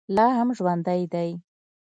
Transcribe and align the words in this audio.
لا 0.15 0.25
هم 0.41 0.49
ژوندی 0.57 1.03
دی. 1.13 1.29